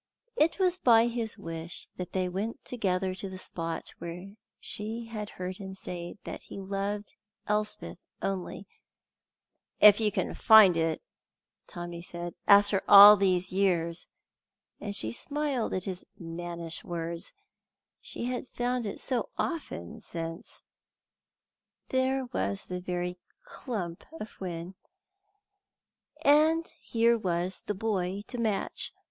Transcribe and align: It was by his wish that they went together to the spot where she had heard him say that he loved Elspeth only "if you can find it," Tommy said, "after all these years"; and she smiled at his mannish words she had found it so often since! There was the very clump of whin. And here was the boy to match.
It 0.35 0.57
was 0.57 0.79
by 0.79 1.05
his 1.05 1.37
wish 1.37 1.87
that 1.97 2.11
they 2.13 2.27
went 2.27 2.65
together 2.65 3.13
to 3.13 3.29
the 3.29 3.37
spot 3.37 3.93
where 3.99 4.33
she 4.59 5.05
had 5.05 5.29
heard 5.37 5.57
him 5.57 5.75
say 5.75 6.17
that 6.23 6.41
he 6.41 6.59
loved 6.59 7.13
Elspeth 7.45 7.99
only 8.19 8.65
"if 9.79 9.99
you 9.99 10.11
can 10.11 10.33
find 10.33 10.75
it," 10.75 11.03
Tommy 11.67 12.01
said, 12.01 12.33
"after 12.47 12.81
all 12.87 13.15
these 13.15 13.51
years"; 13.51 14.07
and 14.79 14.95
she 14.95 15.11
smiled 15.11 15.71
at 15.71 15.83
his 15.85 16.03
mannish 16.17 16.83
words 16.83 17.35
she 17.99 18.23
had 18.25 18.47
found 18.47 18.87
it 18.87 18.99
so 18.99 19.29
often 19.37 19.99
since! 20.01 20.63
There 21.89 22.25
was 22.33 22.63
the 22.65 22.81
very 22.81 23.19
clump 23.43 24.05
of 24.19 24.31
whin. 24.41 24.73
And 26.25 26.65
here 26.79 27.19
was 27.19 27.61
the 27.67 27.75
boy 27.75 28.23
to 28.29 28.39
match. 28.39 28.93